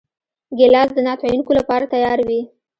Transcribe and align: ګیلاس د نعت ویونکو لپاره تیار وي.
ګیلاس 0.57 0.89
د 0.93 0.97
نعت 1.05 1.19
ویونکو 1.21 1.51
لپاره 1.59 1.85
تیار 1.93 2.19
وي. 2.27 2.41